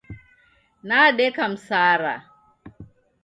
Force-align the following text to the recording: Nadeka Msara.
Nadeka 0.87 1.47
Msara. 1.51 2.15